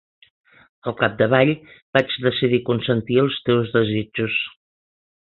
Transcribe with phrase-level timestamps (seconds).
[0.91, 1.51] Al capdavall
[1.99, 4.43] vaig decidir consentir els teus desitjos.